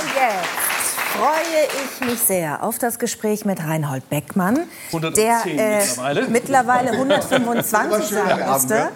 [0.00, 5.78] Und jetzt freue ich mich sehr auf das Gespräch mit Reinhold Beckmann, 110 der äh,
[5.80, 6.28] mittlerweile.
[6.28, 8.88] mittlerweile 125 schön, sein Abend, müsste.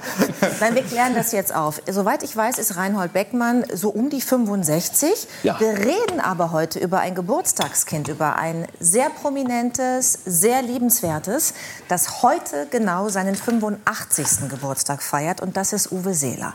[0.60, 1.80] Nein, wir klären das jetzt auf.
[1.88, 5.28] Soweit ich weiß, ist Reinhold Beckmann so um die 65.
[5.42, 5.58] Ja.
[5.60, 11.54] Wir reden aber heute über ein Geburtstagskind, über ein sehr prominentes, sehr liebenswertes,
[11.88, 14.48] das heute genau seinen 85.
[14.48, 15.40] Geburtstag feiert.
[15.40, 16.54] Und das ist Uwe Seeler.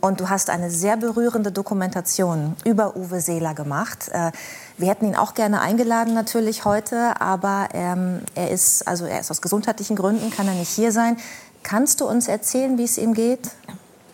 [0.00, 4.08] Und du hast eine sehr berührende Dokumentation über Uwe Seeler gemacht.
[4.12, 4.32] Äh,
[4.76, 9.30] Wir hätten ihn auch gerne eingeladen natürlich heute, aber ähm, er ist also er ist
[9.30, 11.16] aus gesundheitlichen Gründen kann er nicht hier sein.
[11.62, 13.50] Kannst du uns erzählen, wie es ihm geht?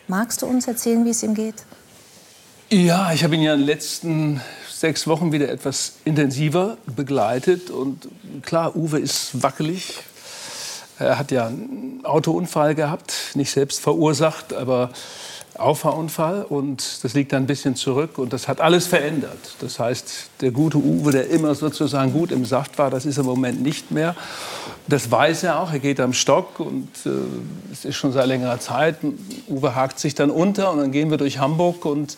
[0.09, 1.65] Magst du uns erzählen, wie es ihm geht?
[2.71, 7.71] Ja, ich habe ihn ja in den letzten sechs Wochen wieder etwas intensiver begleitet.
[7.71, 8.09] Und
[8.43, 10.03] klar, Uwe ist wackelig.
[10.99, 14.91] Er hat ja einen Autounfall gehabt, nicht selbst verursacht, aber
[15.57, 16.43] Auffahrunfall.
[16.43, 18.19] Und das liegt dann ein bisschen zurück.
[18.19, 19.57] Und das hat alles verändert.
[19.61, 23.27] Das heißt, der gute Uwe, der immer sozusagen gut im Saft war, das ist im
[23.27, 24.15] Moment nicht mehr.
[24.87, 25.73] Das weiß er auch.
[25.73, 27.11] Er geht am Stock und äh,
[27.73, 28.97] es ist schon seit längerer Zeit.
[29.49, 32.17] Uwe hakt sich dann unter und dann gehen wir durch Hamburg und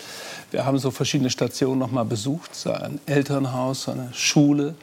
[0.51, 2.55] wir haben so verschiedene Stationen noch mal besucht.
[2.55, 4.75] Sein Elternhaus, seine Schule,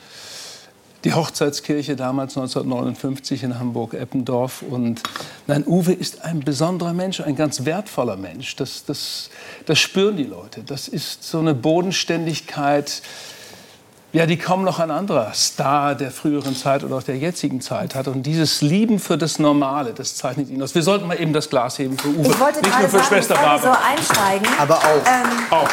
[1.03, 4.61] die Hochzeitskirche damals 1959 in Hamburg-Eppendorf.
[4.61, 5.03] Und
[5.47, 8.55] nein, Uwe ist ein besonderer Mensch, ein ganz wertvoller Mensch.
[8.55, 9.29] Das, das,
[9.65, 10.63] das spüren die Leute.
[10.63, 13.01] Das ist so eine Bodenständigkeit,
[14.13, 17.95] ja, die kaum noch ein anderer Star der früheren Zeit oder auch der jetzigen Zeit
[17.95, 18.07] hat.
[18.07, 20.75] Und dieses Lieben für das Normale, das zeichnet ihn aus.
[20.75, 22.29] Wir sollten mal eben das Glas heben für Uwe.
[22.31, 23.79] Ich wollte Nicht gerade nur für sagen, Schwester wir so Barbara.
[23.89, 24.47] einsteigen.
[24.59, 25.03] Aber auch.
[25.09, 25.69] Ähm, Auch.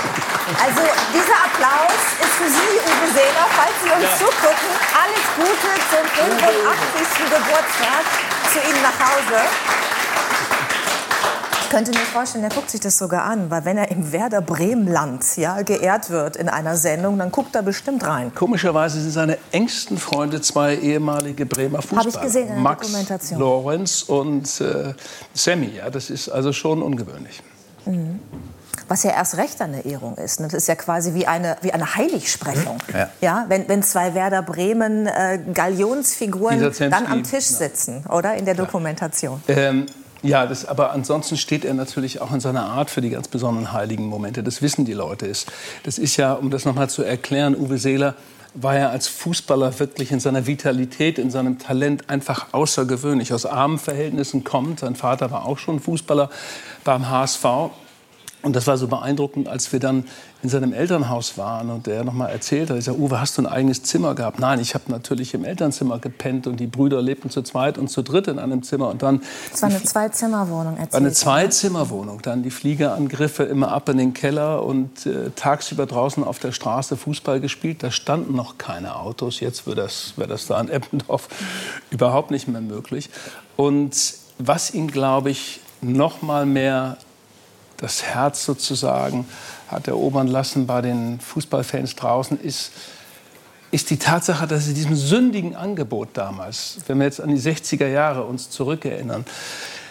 [0.64, 0.80] Also
[1.12, 4.16] dieser Applaus ist für Sie, Uwe Seeler, falls Sie uns Ja.
[4.24, 4.70] zugucken.
[4.96, 7.24] Alles Gute zum 85.
[7.28, 8.02] Geburtstag
[8.52, 9.99] zu Ihnen nach Hause.
[11.70, 14.40] Ich könnte mir vorstellen, er guckt sich das sogar an, weil wenn er im Werder
[14.40, 18.34] Bremenland ja, geehrt wird in einer Sendung, dann guckt er bestimmt rein.
[18.34, 22.08] Komischerweise sind seine engsten Freunde zwei ehemalige Bremer Fußballer.
[22.08, 23.38] ich gesehen in der Max Dokumentation.
[23.38, 24.94] Lorenz und äh,
[25.32, 25.76] Sammy.
[25.76, 27.40] Ja, das ist also schon ungewöhnlich.
[28.88, 30.40] Was ja erst recht eine Ehrung ist.
[30.40, 30.48] ne?
[30.48, 32.78] Das ist ja quasi wie eine, wie eine Heiligsprechung.
[32.92, 33.10] Ja.
[33.20, 37.58] Ja, wenn, wenn zwei Werder Bremen äh, Galionsfiguren dann am Tisch ja.
[37.58, 38.34] sitzen, oder?
[38.34, 39.40] In der Dokumentation.
[39.46, 39.86] Ähm,
[40.22, 43.72] ja, das, aber ansonsten steht er natürlich auch in seiner Art für die ganz besonderen
[43.72, 44.42] heiligen Momente.
[44.42, 45.30] Das wissen die Leute.
[45.84, 48.14] Das ist ja, um das noch mal zu erklären, Uwe Seeler
[48.54, 53.32] war ja als Fußballer wirklich in seiner Vitalität, in seinem Talent einfach außergewöhnlich.
[53.32, 54.80] Aus armen Verhältnissen kommt.
[54.80, 56.30] Sein Vater war auch schon Fußballer
[56.84, 57.44] beim HSV.
[58.42, 60.04] Und das war so beeindruckend, als wir dann
[60.42, 63.42] in seinem Elternhaus waren und er noch mal erzählt hat, ich sage, Uwe, hast du
[63.42, 64.38] ein eigenes Zimmer gehabt?
[64.38, 68.02] Nein, ich habe natürlich im Elternzimmer gepennt und die Brüder lebten zu zweit und zu
[68.02, 69.20] dritt in einem Zimmer und dann
[69.52, 71.14] Es war eine Zwei-Zimmer-Wohnung, war eine erzählt.
[71.14, 76.52] Zweizimmerwohnung, dann die Fliegerangriffe immer ab in den Keller und äh, tagsüber draußen auf der
[76.52, 77.82] Straße Fußball gespielt.
[77.82, 79.40] Da standen noch keine Autos.
[79.40, 81.28] Jetzt wäre das, wär das da in Eppendorf
[81.90, 83.10] überhaupt nicht mehr möglich.
[83.56, 86.96] Und was ihn, glaube ich, noch mal mehr
[87.80, 89.26] das Herz sozusagen
[89.68, 92.72] hat erobern lassen bei den Fußballfans draußen, ist,
[93.70, 97.86] ist die Tatsache, dass es diesem sündigen Angebot damals, wenn wir jetzt an die 60er
[97.86, 99.24] Jahre uns zurückerinnern,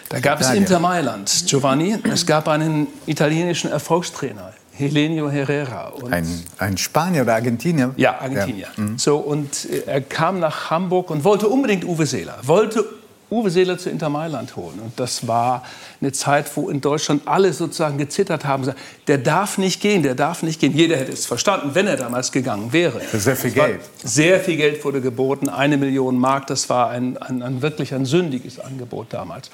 [0.08, 0.50] da gab es.
[0.50, 5.92] Inter Mailand, Giovanni, es gab einen italienischen Erfolgstrainer, Helenio Herrera.
[6.10, 6.26] Ein,
[6.58, 7.94] ein Spanier oder Argentinier?
[7.96, 8.68] ja, Argentinier.
[8.76, 8.84] Ja.
[8.96, 12.38] So, und er kam nach Hamburg und wollte unbedingt Uwe Seeler.
[12.42, 12.84] Wollte
[13.30, 14.80] Uwe Seeler zu Inter Mailand holen.
[14.80, 15.62] Und das war
[16.00, 18.62] eine Zeit, wo in Deutschland alle sozusagen gezittert haben.
[18.62, 20.74] gesagt, Der darf nicht gehen, der darf nicht gehen.
[20.74, 23.00] Jeder hätte es verstanden, wenn er damals gegangen wäre.
[23.12, 23.80] Sehr viel Geld.
[24.02, 26.48] Sehr viel Geld wurde geboten, eine Million Mark.
[26.48, 29.50] Das war ein, ein, ein wirklich ein sündiges Angebot damals.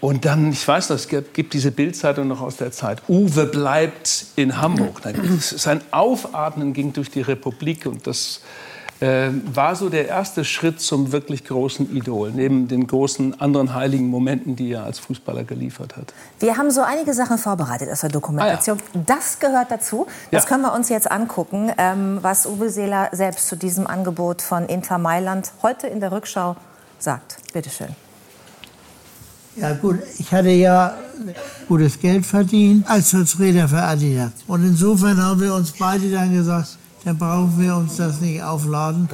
[0.00, 3.02] Und dann, ich weiß noch, es gibt, diese Bildzeitung noch aus der Zeit.
[3.08, 5.00] Uwe bleibt in Hamburg.
[5.40, 8.40] Sein Aufatmen ging durch die Republik und das
[9.00, 14.08] äh, war so der erste Schritt zum wirklich großen Idol, neben den großen anderen heiligen
[14.08, 16.14] Momenten, die er als Fußballer geliefert hat.
[16.40, 18.78] Wir haben so einige Sachen vorbereitet aus der Dokumentation.
[19.06, 20.06] Das gehört dazu.
[20.30, 20.48] Das Ja.
[20.48, 24.98] können wir uns jetzt angucken, ähm, was Uwe Seeler selbst zu diesem Angebot von Inter
[24.98, 26.56] Mailand heute in der Rückschau
[26.98, 27.36] sagt.
[27.52, 27.88] Bitte schön.
[29.56, 30.94] Ja gut, ich hatte ja
[31.66, 34.30] gutes Geld verdient als Vertreter für Adidas.
[34.46, 36.76] Und insofern haben wir uns beide dann gesagt,
[37.06, 39.08] dann brauchen wir uns das nicht aufladen.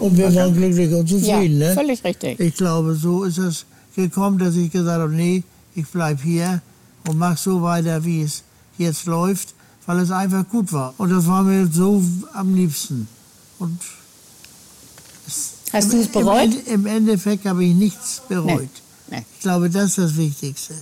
[0.00, 1.60] Und wir waren glücklich und zufrieden.
[1.60, 1.74] Ja, ne?
[1.74, 2.38] völlig richtig.
[2.38, 3.64] Ich glaube, so ist es
[3.96, 5.42] gekommen, dass ich gesagt habe, nee,
[5.74, 6.60] ich bleib hier
[7.08, 8.42] und mach so weiter, wie es
[8.76, 9.54] jetzt läuft,
[9.86, 10.92] weil es einfach gut war.
[10.98, 12.02] Und das war mir so
[12.34, 13.08] am liebsten.
[13.58, 13.80] Und
[15.72, 16.50] Hast du es im, bereut?
[16.66, 18.68] Im Endeffekt habe ich nichts bereut.
[19.08, 19.16] Nee.
[19.16, 19.24] Nee.
[19.36, 20.74] Ich glaube, das ist das Wichtigste.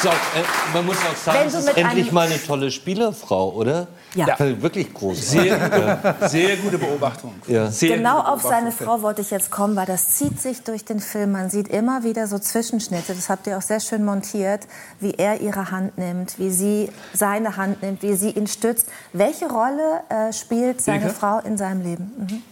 [0.00, 2.70] Ist auch, äh, man muss auch sagen, Wenn es du ist endlich mal eine tolle
[2.70, 3.88] Spielerfrau, oder?
[4.14, 4.26] Ja.
[4.26, 4.62] Ja.
[4.62, 5.30] Wirklich groß.
[5.30, 7.34] Sehr, sehr gute Beobachtung.
[7.46, 7.70] Ja.
[7.70, 8.72] Sehr Genau gute auf seine.
[8.72, 11.32] Frau wollte ich jetzt kommen, weil das zieht sich durch den Film.
[11.32, 14.66] Man sieht immer wieder so Zwischenschnitte, das habt ihr auch sehr schön montiert,
[15.00, 18.86] wie er ihre Hand nimmt, wie sie seine Hand nimmt, wie sie ihn stützt.
[19.12, 21.14] Welche Rolle äh, spielt seine Ilke?
[21.14, 22.12] Frau in seinem Leben?
[22.18, 22.42] Mhm.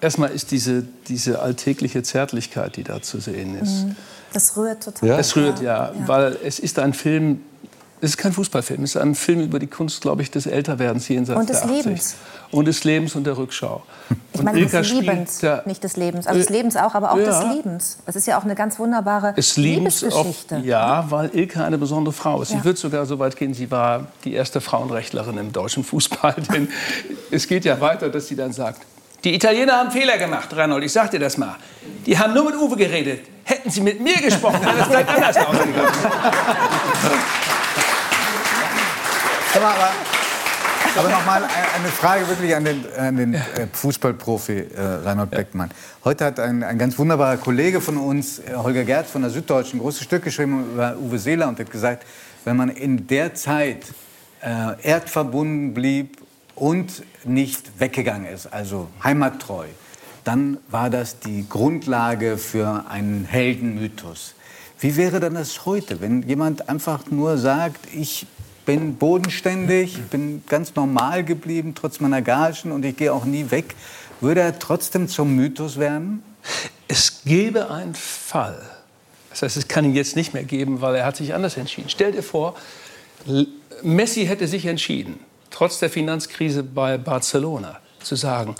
[0.00, 3.86] Erstmal ist diese, diese alltägliche Zärtlichkeit, die da zu sehen ist.
[4.32, 5.08] Das rührt total.
[5.08, 5.18] Ja.
[5.18, 7.40] Es rührt ja, weil es ist ein Film,
[8.00, 11.08] es ist kein Fußballfilm, es ist ein Film über die Kunst, glaube ich, des Älterwerdens
[11.08, 11.84] jenseits Und des der 80.
[11.86, 12.14] Lebens.
[12.50, 13.82] Und des Lebens und der Rückschau.
[14.32, 16.26] Ich Und meine Ilka des da- nicht des Lebens.
[16.26, 17.24] Also des Äh, Lebens auch, aber auch ja.
[17.42, 17.98] des Liebens.
[18.06, 20.56] Das ist ja auch eine ganz wunderbare Es Liebens auf, Liebesgeschichte.
[20.64, 22.52] ja, weil Ilke eine besondere Frau ist.
[22.52, 22.58] Ja.
[22.58, 26.34] Ich würde sogar so weit gehen, sie war die erste Frauenrechtlerin im deutschen Fußball.
[26.52, 26.68] Denn
[27.30, 28.82] es geht ja weiter, dass sie dann sagt,
[29.24, 31.56] die Italiener haben Fehler gemacht, Reinhold, ich sag dir das mal.
[32.04, 33.20] Die haben nur mit Uwe geredet.
[33.66, 35.92] Hätten sie mit mir gesprochen, wäre das vielleicht anders ausgegangen.
[39.56, 39.90] Aber,
[40.96, 43.40] aber noch mal eine Frage wirklich an den, an den äh,
[43.72, 45.72] Fußballprofi äh, Reinhold Beckmann.
[46.04, 49.80] Heute hat ein, ein ganz wunderbarer Kollege von uns, äh, Holger Gerz von der Süddeutschen,
[49.80, 52.06] ein großes Stück geschrieben über Uwe Seeler und hat gesagt,
[52.44, 53.82] wenn man in der Zeit
[54.42, 56.18] äh, erdverbunden blieb
[56.54, 59.66] und nicht weggegangen ist, also heimattreu,
[60.26, 64.34] dann war das die Grundlage für einen Heldenmythos.
[64.80, 68.26] Wie wäre dann das heute, wenn jemand einfach nur sagt, ich
[68.66, 73.76] bin bodenständig, bin ganz normal geblieben, trotz meiner Gagen und ich gehe auch nie weg,
[74.20, 76.24] würde er trotzdem zum Mythos werden?
[76.88, 78.60] Es gäbe einen Fall.
[79.30, 81.88] Das heißt, es kann ihn jetzt nicht mehr geben, weil er hat sich anders entschieden.
[81.88, 82.56] Stell dir vor,
[83.82, 85.20] Messi hätte sich entschieden,
[85.50, 88.56] trotz der Finanzkrise bei Barcelona, zu sagen,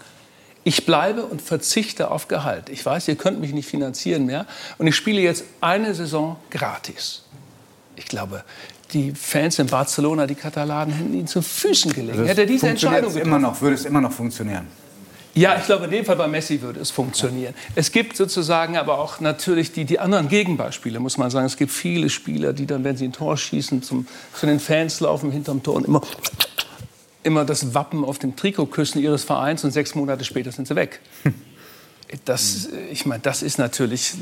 [0.66, 2.70] ich bleibe und verzichte auf Gehalt.
[2.70, 4.46] Ich weiß, ihr könnt mich nicht finanzieren mehr
[4.78, 7.22] und ich spiele jetzt eine Saison gratis.
[7.94, 8.42] Ich glaube,
[8.92, 12.26] die Fans in Barcelona, die Katalanen, hätten ihn zu Füßen gelegen.
[12.26, 14.66] Hätte er diese Entscheidung es immer noch, würde es immer noch funktionieren.
[15.34, 17.54] ja, ich glaube, in dem Fall bei Messi würde es funktionieren.
[17.76, 21.46] Es gibt sozusagen aber auch natürlich die, die anderen Gegenbeispiele, muss man sagen.
[21.46, 24.98] Es gibt viele Spieler, die dann, wenn sie ein Tor schießen, zum, zu den Fans
[24.98, 26.00] laufen hinterm Tor und immer,
[27.26, 30.76] immer das Wappen auf dem Trikot küssen ihres Vereins und sechs Monate später sind sie
[30.76, 31.00] weg.
[32.24, 34.14] Das, ich meine, das ist natürlich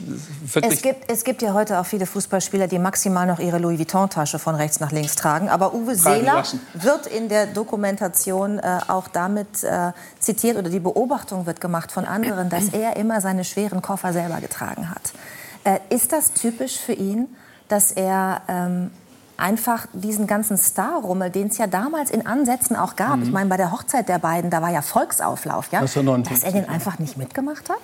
[0.43, 0.73] wirklich...
[0.73, 4.39] Es gibt, es gibt ja heute auch viele Fußballspieler, die maximal noch ihre Louis Vuitton-Tasche
[4.39, 5.51] von rechts nach links tragen.
[5.51, 11.45] Aber Uwe Seeler wird in der Dokumentation äh, auch damit äh, zitiert oder die Beobachtung
[11.45, 15.13] wird gemacht von anderen, dass er immer seine schweren Koffer selber getragen hat.
[15.65, 17.29] Äh, ist das typisch für ihn,
[17.69, 18.93] dass er ähm,
[19.37, 23.57] einfach diesen ganzen Star-Rummel, den es ja damals in Ansätzen auch gab, ich meine, bei
[23.57, 27.17] der Hochzeit der beiden, da war ja Volksauflauf, ja, dass 1959, er den einfach nicht
[27.17, 27.81] mitgemacht hat?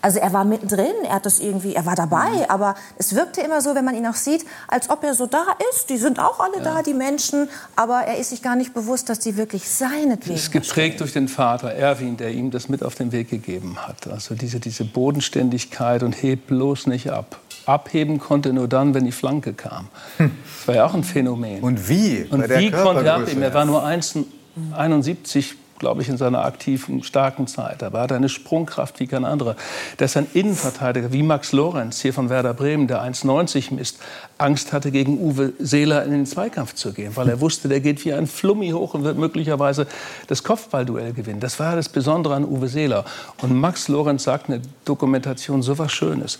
[0.00, 3.60] Also er war mittendrin, er hat das irgendwie, er war dabei, aber es wirkte immer
[3.60, 5.90] so, wenn man ihn auch sieht, als ob er so da ist.
[5.90, 9.18] Die sind auch alle da, die Menschen, aber er ist sich gar nicht bewusst, dass
[9.18, 10.36] die wirklich seinetwegen.
[10.36, 14.06] ist geprägt durch den Vater Erwin, der ihm das mit auf den Weg gegeben hat.
[14.06, 17.40] Also diese, diese Bodenständigkeit und hebt bloß nicht ab.
[17.68, 19.88] Abheben konnte nur dann, wenn die Flanke kam.
[20.18, 20.28] Das
[20.66, 21.60] war ja auch ein Phänomen.
[21.60, 22.26] Und wie?
[22.30, 23.42] Und Bei wie konnte er abheben?
[23.42, 27.82] Er war nur 1,71, glaube ich, in seiner aktiven, starken Zeit.
[27.82, 29.54] Aber er hatte eine Sprungkraft wie kein anderer.
[29.98, 33.98] Dass ein Innenverteidiger wie Max Lorenz hier von Werder Bremen, der 1,90 misst,
[34.38, 38.04] Angst hatte, gegen Uwe Seeler in den Zweikampf zu gehen, weil er wusste, der geht
[38.04, 39.86] wie ein Flummi hoch und wird möglicherweise
[40.26, 41.40] das Kopfballduell gewinnen.
[41.40, 43.04] Das war das Besondere an Uwe Seeler.
[43.42, 46.38] Und Max Lorenz sagt eine Dokumentation so was Schönes.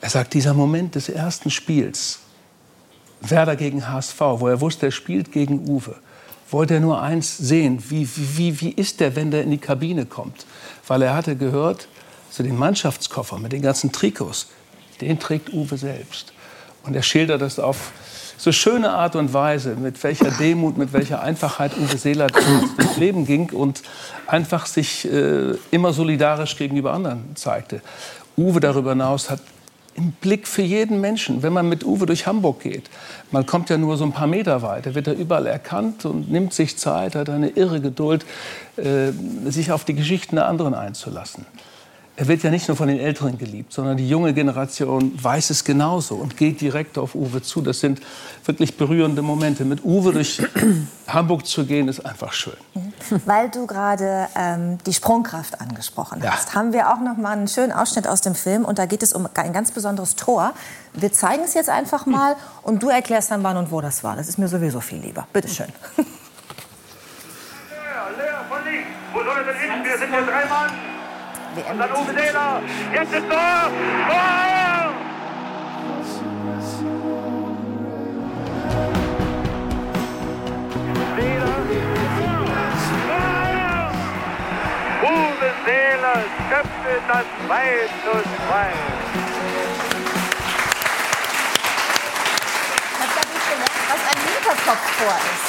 [0.00, 2.20] Er sagt, dieser Moment des ersten Spiels,
[3.20, 5.96] Werder gegen HSV, wo er wusste, er spielt gegen Uwe,
[6.50, 10.06] wollte er nur eins sehen, wie, wie, wie ist der, wenn der in die Kabine
[10.06, 10.46] kommt?
[10.86, 11.86] Weil er hatte gehört,
[12.30, 14.48] so den Mannschaftskoffer mit den ganzen Trikots,
[15.00, 16.32] den trägt Uwe selbst.
[16.84, 17.92] Und er schildert das auf
[18.38, 23.26] so schöne Art und Weise, mit welcher Demut, mit welcher Einfachheit Uwe Seeler durchs Leben
[23.26, 23.82] ging und
[24.26, 27.82] einfach sich äh, immer solidarisch gegenüber anderen zeigte.
[28.38, 29.40] Uwe darüber hinaus hat
[29.94, 31.42] im Blick für jeden Menschen.
[31.42, 32.90] Wenn man mit Uwe durch Hamburg geht,
[33.30, 36.52] man kommt ja nur so ein paar Meter weiter, wird er überall erkannt und nimmt
[36.52, 38.24] sich Zeit, hat eine irre Geduld,
[38.76, 39.12] äh,
[39.50, 41.46] sich auf die Geschichten der anderen einzulassen.
[42.16, 45.64] Er wird ja nicht nur von den Älteren geliebt, sondern die junge Generation weiß es
[45.64, 47.62] genauso und geht direkt auf Uwe zu.
[47.62, 48.00] Das sind
[48.44, 49.64] wirklich berührende Momente.
[49.64, 50.42] Mit Uwe durch
[51.06, 52.52] Hamburg zu gehen, ist einfach schön.
[53.26, 56.32] Weil du gerade ähm, die Sprungkraft angesprochen Ja.
[56.32, 59.02] hast, haben wir auch noch mal einen schönen Ausschnitt aus dem Film und da geht
[59.02, 60.52] es um ein ganz besonderes Tor.
[60.92, 64.16] Wir zeigen es jetzt einfach mal und du erklärst dann wann und wo das war.
[64.16, 65.26] Das ist mir sowieso viel lieber.
[65.32, 65.68] Bitte schön.
[65.96, 66.06] Leer,
[68.18, 68.86] leer von links.
[69.12, 69.84] Wo soll er denn hin?
[69.84, 70.70] Wir sind hier drei Mann.
[71.68, 72.12] Und dann Uwe.
[72.94, 73.70] Jetzt ist Tor.
[74.08, 74.59] Tor!
[86.10, 87.56] Seeler köpfte das 2
[88.02, 88.22] zu 2.
[92.82, 95.48] Ich habe gar nicht gemerkt, was ein Hinterkopftor ist.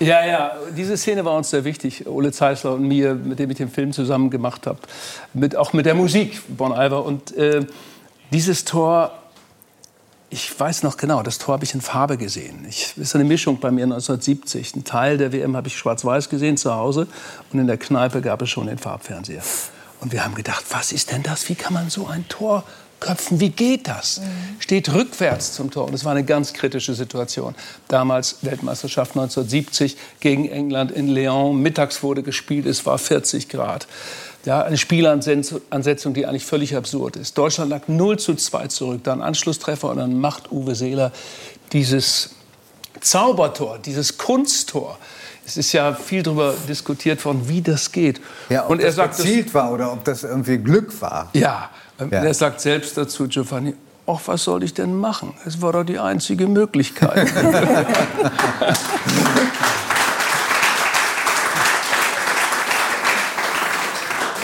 [0.00, 3.56] Ja, ja, diese Szene war uns sehr wichtig, Ole Zeisler und mir, mit dem ich
[3.56, 4.78] den Film zusammen gemacht habe.
[5.32, 7.04] Mit, auch mit der Musik, Bon Iver.
[7.04, 7.64] Und äh,
[8.32, 9.12] dieses Tor,
[10.34, 12.66] ich weiß noch genau, das Tor habe ich in Farbe gesehen.
[12.68, 14.74] Ich, das ist eine Mischung bei mir 1970.
[14.74, 17.06] Ein Teil der WM habe ich schwarz-weiß gesehen zu Hause
[17.52, 19.42] und in der Kneipe gab es schon den Farbfernseher.
[20.00, 21.48] Und wir haben gedacht, was ist denn das?
[21.48, 22.64] Wie kann man so ein Tor
[22.98, 23.38] köpfen?
[23.38, 24.20] Wie geht das?
[24.58, 25.86] Steht rückwärts zum Tor.
[25.86, 27.54] Und es war eine ganz kritische Situation.
[27.86, 31.62] Damals Weltmeisterschaft 1970 gegen England in Lyon.
[31.62, 33.86] Mittags wurde gespielt, es war 40 Grad.
[34.44, 37.38] Ja, eine Spielansetzung, die eigentlich völlig absurd ist.
[37.38, 41.12] Deutschland lag 0 zu 2 zurück, dann Anschlusstreffer und dann macht Uwe Seeler
[41.72, 42.30] dieses
[43.00, 44.98] Zaubertor, dieses Kunsttor.
[45.46, 48.20] Es ist ja viel darüber diskutiert worden, wie das geht.
[48.48, 51.30] Ja, ob und er das sagt, das, gezielt war oder ob das irgendwie Glück war.
[51.32, 52.22] ja, und Ja.
[52.22, 53.74] er sagt selbst dazu, Giovanni,
[54.06, 55.34] ach, was soll ich denn machen?
[55.46, 57.28] Es war doch die einzige Möglichkeit.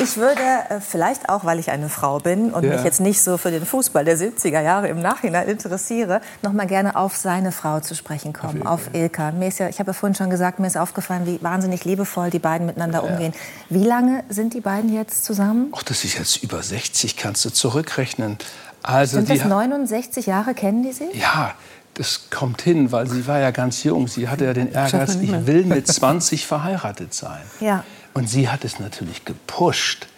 [0.03, 0.41] Ich würde
[0.71, 2.75] äh, vielleicht auch, weil ich eine Frau bin und Ja.
[2.75, 6.67] mich jetzt nicht so für den Fußball der 70er Jahre im Nachhinein interessiere, noch mal
[6.67, 9.33] gerne auf seine Frau zu sprechen kommen, auf, Ilka.
[9.33, 12.31] Mir ist ja, ich habe ja vorhin schon gesagt, mir ist aufgefallen, wie wahnsinnig liebevoll
[12.31, 13.33] die beiden miteinander umgehen.
[13.69, 15.73] Wie lange sind die beiden jetzt zusammen?
[15.77, 18.39] ach, das ist jetzt über 60, kannst du zurückrechnen.
[18.83, 21.15] Also Sind das ha- 69 Jahre, kennen die sich?
[21.15, 21.53] Ja,
[21.95, 24.09] das kommt hin, weil sie war ja ganz jung.
[24.09, 27.41] Sie hatte ja den Ehrgeiz, ich will mit 20 verheiratet sein.
[27.61, 27.85] Ja.
[28.15, 30.09] Und sie hat es natürlich gepusht.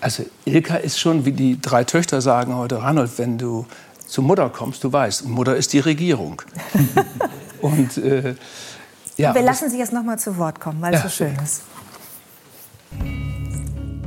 [0.00, 3.66] Also Ilka ist schon, wie die drei Töchter sagen heute, Reinhold, wenn du
[4.06, 6.42] zu Mutter kommst, du weißt, Mutter ist die Regierung.
[7.60, 8.34] und äh,
[9.16, 11.62] ja, Wir lassen Sie jetzt noch mal zu Wort kommen, weil es so schön ist.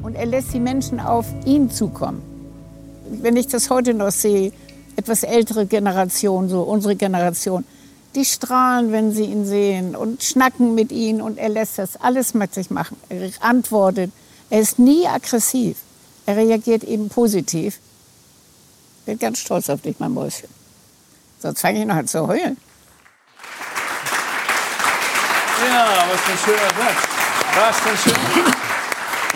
[0.01, 2.21] Und er lässt die Menschen auf ihn zukommen.
[3.09, 4.53] Wenn ich das heute noch sehe,
[4.95, 7.65] etwas ältere Generation, so unsere Generation,
[8.15, 12.33] die strahlen, wenn sie ihn sehen und schnacken mit ihm und er lässt das alles
[12.33, 12.97] mit sich machen.
[13.09, 14.11] Er antwortet.
[14.49, 15.77] Er ist nie aggressiv.
[16.25, 17.79] Er reagiert eben positiv.
[18.99, 20.49] Ich bin ganz stolz auf dich, mein Mäuschen.
[21.39, 22.57] Sonst fange ich noch an zu heulen.
[25.69, 27.07] Ja, was für ein schöner Satz.
[27.55, 28.55] Was für ein schöner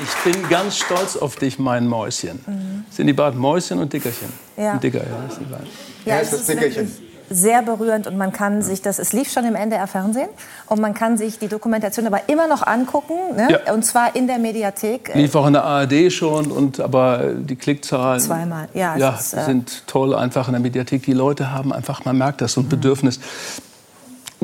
[0.04, 2.86] Ich bin ganz stolz auf dich, mein Mäuschen.
[2.90, 4.32] Sind die beiden Mäuschen und Dickerchen?
[4.58, 4.74] Ja.
[4.74, 5.24] Ein Dicker, ja.
[5.28, 5.68] Das sind die beiden.
[6.06, 7.05] Ja, Ja, ist das ist Dickerchen.
[7.30, 10.30] Sehr berührend und man kann sich das, es lief schon im NDR Fernsehen
[10.68, 13.60] und man kann sich die Dokumentation aber immer noch angucken, ne?
[13.66, 13.74] Ja.
[13.74, 15.14] und zwar in der Mediathek.
[15.14, 19.34] äh, Lief auch in der ARD schon, und, aber die Klickzahlen Zweimal, ja, ja, ist,
[19.34, 21.04] äh, sind toll einfach in der Mediathek.
[21.04, 23.20] Die Leute haben einfach, man merkt das, so ein Bedürfnis,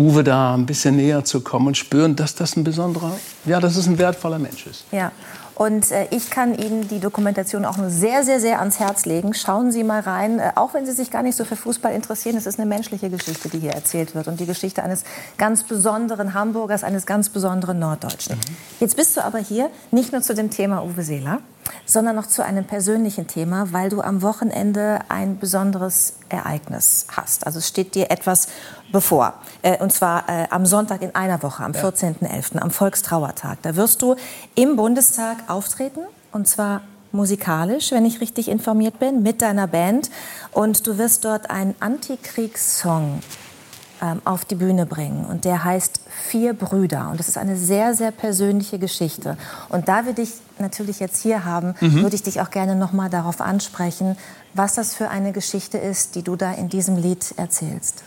[0.02, 3.12] Uwe da ein bisschen näher zu kommen und spüren, dass das ein besonderer,
[3.46, 4.86] ja, dass es ein wertvoller Mensch ist.
[4.92, 5.12] Ja.
[5.62, 9.36] Und äh, ich kann Ihnen die Dokumentation auch nur sehr, sehr, sehr ans Herz legen.
[9.36, 12.36] Schauen Sie mal rein, äh, auch wenn Sie sich gar nicht so für Fußball interessieren.
[12.36, 15.04] Es ist eine menschliche Geschichte, die hier erzählt wird und die Geschichte eines
[15.38, 18.40] ganz besonderen Hamburgers, eines ganz besonderen Norddeutschen.
[18.80, 21.42] Jetzt bist du aber hier nicht nur zu dem Thema Uwe Seeler,
[21.86, 27.46] sondern noch zu einem persönlichen Thema, weil du am Wochenende ein besonderes Ereignis hast.
[27.46, 28.48] Also es steht dir etwas
[28.92, 29.36] bevor.
[29.62, 33.60] Äh, und zwar äh, am Sonntag in einer Woche, am 14.11., am Volkstrauertag.
[33.62, 34.16] Da wirst du
[34.56, 36.02] im Bundestag auftreten
[36.32, 40.10] und zwar musikalisch, wenn ich richtig informiert bin, mit deiner Band.
[40.52, 43.22] Und du wirst dort einen Antikriegssong
[44.02, 45.26] ähm, auf die Bühne bringen.
[45.26, 47.10] Und der heißt Vier Brüder.
[47.12, 49.38] Und das ist eine sehr, sehr persönliche Geschichte.
[49.70, 50.30] Und da wir dich
[50.60, 54.16] natürlich jetzt hier haben, würde ich dich auch gerne noch mal darauf ansprechen,
[54.54, 58.04] was das für eine Geschichte ist, die du da in diesem Lied erzählst.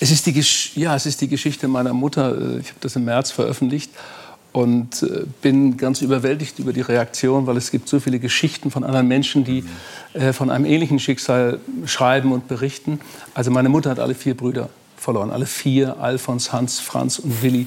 [0.00, 2.36] Es ist die, Gesch ja, es ist die Geschichte meiner Mutter.
[2.36, 3.90] Äh, Ich habe das im März veröffentlicht
[4.52, 8.84] und äh, bin ganz überwältigt über die Reaktion, weil es gibt so viele Geschichten von
[8.84, 9.64] anderen Menschen, die
[10.12, 13.00] äh, von einem ähnlichen Schicksal schreiben und berichten.
[13.34, 14.68] Also meine Mutter hat alle vier Brüder
[15.04, 15.30] verloren.
[15.30, 17.66] Alle vier, Alfons, Hans, Franz und Willi,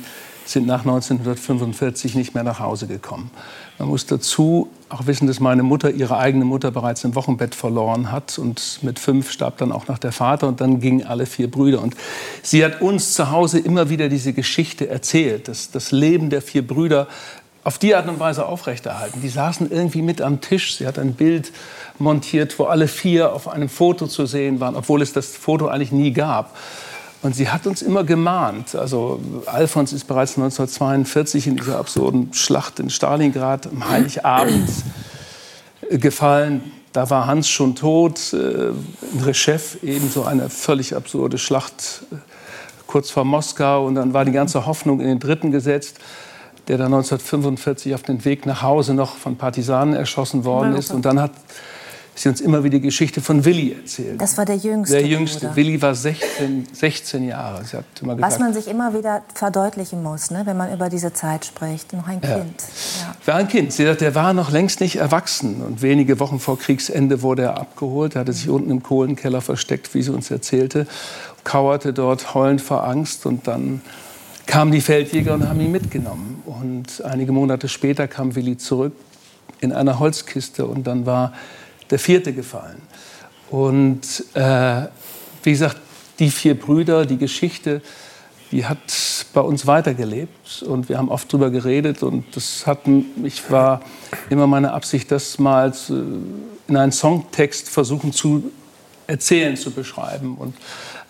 [0.50, 3.32] sind nach 1945 nicht mehr nach Hause gekommen.
[3.80, 8.12] Man muss dazu auch wissen, dass meine Mutter ihre eigene Mutter bereits im Wochenbett verloren
[8.12, 11.52] hat und mit fünf starb dann auch noch der Vater und dann gingen alle vier
[11.52, 11.82] Brüder.
[11.82, 11.96] Und
[12.42, 16.66] sie hat uns zu Hause immer wieder diese Geschichte erzählt, dass das Leben der vier
[16.66, 17.08] Brüder
[17.64, 19.22] auf die Art und Weise aufrechterhalten.
[19.22, 20.78] Die saßen irgendwie mit am Tisch.
[20.78, 21.52] Sie hat ein Bild
[22.00, 25.92] montiert, wo alle vier auf einem Foto zu sehen waren, obwohl es das Foto eigentlich
[25.92, 26.56] nie gab.
[27.24, 28.76] Und sie hat uns immer gemahnt.
[28.76, 34.70] Also Alfons ist bereits 1942 in dieser absurden Schlacht in Stalingrad am Heiligabend
[35.90, 36.72] äh, gefallen.
[36.94, 38.34] Da war Hans schon tot.
[38.34, 38.70] Äh,
[39.14, 42.16] In Reschew ebenso eine völlig absurde Schlacht äh,
[42.86, 43.86] kurz vor Moskau.
[43.88, 45.98] Und dann war die ganze Hoffnung in den Dritten gesetzt.
[46.68, 50.92] der dann 1945 auf dem Weg nach Hause noch von Partisanen erschossen worden ist.
[50.92, 51.32] Und dann hat
[52.18, 54.20] sie uns immer wieder die Geschichte von Willi erzählt.
[54.20, 54.98] Das war der jüngste.
[54.98, 55.40] Der jüngste.
[55.40, 55.56] Bruder.
[55.56, 57.64] Willi war 16, 16 Jahre.
[57.64, 60.90] Sie hat immer Was gesagt, man sich immer wieder verdeutlichen muss, ne, wenn man über
[60.90, 61.94] diese Zeit spricht.
[61.94, 62.64] Noch ein Kind.
[63.02, 63.16] Ja.
[63.26, 63.72] war ein Kind.
[63.72, 65.62] Sie sagt, der war noch längst nicht erwachsen.
[65.62, 68.16] Und wenige Wochen vor Kriegsende wurde er abgeholt.
[68.16, 70.88] Er hatte sich unten im Kohlenkeller versteckt, wie sie uns erzählte.
[71.44, 73.28] Kauerte dort heulend vor Angst.
[73.28, 73.82] Und dann
[74.48, 76.42] kamen die Feldjäger und haben ihn mitgenommen.
[76.46, 78.94] Und einige Monate später kam Willi zurück
[79.60, 80.66] in einer Holzkiste.
[80.66, 81.34] Und dann war
[81.90, 82.82] der vierte gefallen.
[83.50, 84.88] Und äh,
[85.44, 85.78] wie gesagt,
[86.20, 87.82] die vier Brüder, die Geschichte,
[88.52, 88.78] die hat
[89.34, 92.80] bei uns weitergelebt und wir haben oft drüber geredet und das hat
[93.24, 93.82] ich war
[94.30, 98.52] immer meine Absicht, das mal in einen Songtext versuchen zu
[99.06, 100.56] erzählen, zu beschreiben und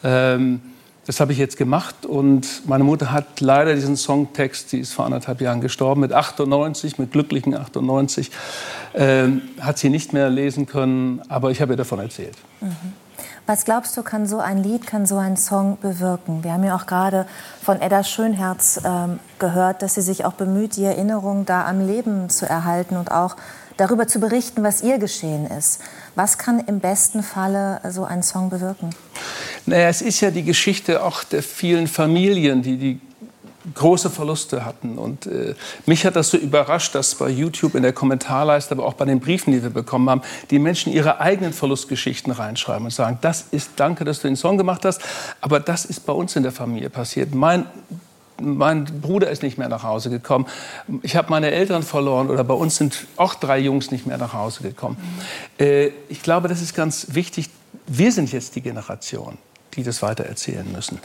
[0.03, 0.61] ähm,
[1.07, 5.05] das habe ich jetzt gemacht und meine Mutter hat leider diesen Songtext, die ist vor
[5.05, 8.29] anderthalb Jahren gestorben, mit 98, mit glücklichen 98,
[8.93, 12.35] ähm, hat sie nicht mehr lesen können, aber ich habe ihr davon erzählt.
[13.45, 16.43] Was glaubst du, kann so ein Lied, kann so ein Song bewirken?
[16.43, 17.25] Wir haben ja auch gerade
[17.61, 22.29] von Edda Schönherz ähm, gehört, dass sie sich auch bemüht, die Erinnerung da am Leben
[22.29, 23.37] zu erhalten und auch
[23.77, 25.79] darüber zu berichten, was ihr geschehen ist.
[26.15, 28.89] Was kann im besten Falle so ein Song bewirken?
[29.67, 32.99] Naja, es ist ja die Geschichte auch der vielen Familien, die die
[33.75, 34.97] große Verluste hatten.
[34.97, 35.55] Und äh,
[35.85, 39.19] mich hat das so überrascht, dass bei YouTube in der Kommentarleiste, aber auch bei den
[39.19, 40.21] Briefen, die wir bekommen haben,
[40.51, 44.57] die Menschen ihre eigenen Verlustgeschichten reinschreiben und sagen, das ist, danke, dass du den Song
[44.57, 45.01] gemacht hast,
[45.41, 47.35] aber das ist bei uns in der Familie passiert.
[47.35, 47.65] Mein
[48.39, 50.45] mein Bruder ist nicht mehr nach Hause gekommen.
[51.01, 54.33] Ich habe meine Eltern verloren oder bei uns sind auch drei Jungs nicht mehr nach
[54.33, 54.97] Hause gekommen.
[55.59, 57.49] Äh, ich glaube, das ist ganz wichtig.
[57.87, 59.39] Wir sind jetzt die Generation,
[59.75, 60.99] die das weitererzählen müssen.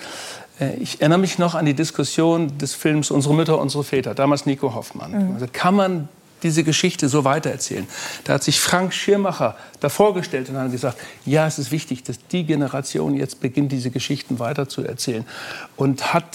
[0.61, 4.47] Äh, ich erinnere mich noch an die Diskussion des Films Unsere Mütter, unsere Väter, damals
[4.47, 5.35] Nico Hoffmann.
[5.35, 6.09] Also kann man
[6.43, 7.87] diese Geschichte so weitererzählen?
[8.25, 12.19] Da hat sich Frank Schirmacher davor gestellt und hat gesagt, ja, es ist wichtig, dass
[12.29, 15.25] die Generation jetzt beginnt, diese Geschichten weiterzuerzählen.
[15.77, 16.27] Und hat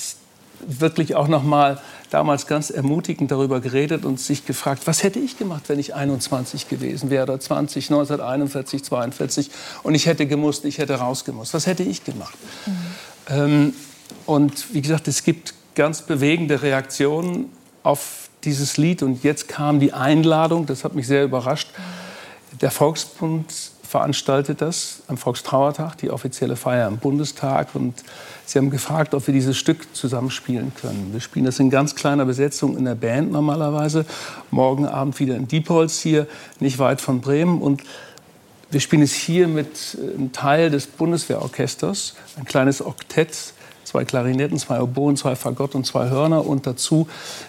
[0.65, 5.37] wirklich auch noch mal damals ganz ermutigend darüber geredet und sich gefragt, was hätte ich
[5.37, 9.51] gemacht, wenn ich 21 gewesen wäre oder 20, 1941, 42
[9.83, 11.53] und ich hätte gemusst, ich hätte rausgemusst.
[11.53, 12.37] Was hätte ich gemacht?
[13.29, 13.73] Ähm,
[14.25, 17.51] und wie gesagt, es gibt ganz bewegende Reaktionen
[17.83, 21.69] auf dieses Lied und jetzt kam die Einladung, das hat mich sehr überrascht.
[22.61, 23.45] Der Volksbund
[23.87, 27.73] veranstaltet das am Volkstrauertag, die offizielle Feier im Bundestag.
[27.73, 28.03] Und
[28.45, 31.09] sie haben gefragt, ob wir dieses Stück zusammenspielen können.
[31.13, 34.05] Wir spielen das in ganz kleiner Besetzung in der Band normalerweise.
[34.51, 36.27] Morgen Abend wieder in Diepholz hier,
[36.59, 37.61] nicht weit von Bremen.
[37.61, 37.81] Und
[38.69, 43.53] wir spielen es hier mit äh, einem Teil des Bundeswehrorchesters, ein kleines Oktett,
[43.87, 47.07] zwei Klarinetten, zwei Oboen, zwei Fagott und zwei Hörner und dazu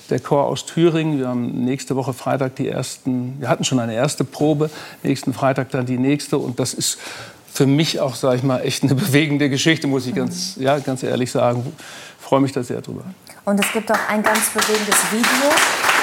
[0.09, 1.18] der Chor aus Thüringen.
[1.18, 4.70] Wir haben nächste Woche Freitag die ersten, wir hatten schon eine erste Probe,
[5.03, 6.98] nächsten Freitag dann die nächste und das ist
[7.53, 11.03] für mich auch, sage ich mal, echt eine bewegende Geschichte, muss ich ganz, ja, ganz
[11.03, 11.72] ehrlich sagen.
[12.20, 13.03] Ich freue mich da sehr drüber.
[13.44, 15.97] Und es gibt auch ein ganz bewegendes Video.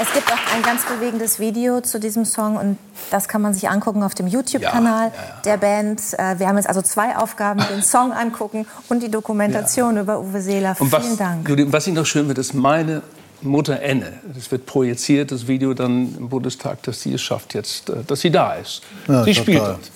[0.00, 2.78] Es gibt auch ein ganz bewegendes Video zu diesem Song und
[3.10, 5.42] das kann man sich angucken auf dem YouTube-Kanal Ja, ja, ja.
[5.44, 6.00] der Band.
[6.16, 10.40] Äh, Wir haben jetzt also zwei Aufgaben, den Song angucken und die Dokumentation über Uwe
[10.40, 10.76] Seeler.
[10.78, 11.48] Und Vielen was, Dank.
[11.72, 13.02] Was ich noch schön finde, ist meine
[13.42, 14.12] Mutter Enne.
[14.34, 18.20] Das wird projiziert, das Video dann im Bundestag, dass sie es schafft jetzt, äh, dass
[18.20, 18.82] sie da ist.
[19.08, 19.42] Ja, sie total.
[19.42, 19.90] spielt dort.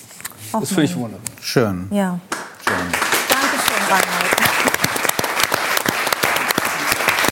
[0.60, 1.20] Das finde ich wunderbar.
[1.40, 1.88] Schön.
[1.92, 2.18] Ja.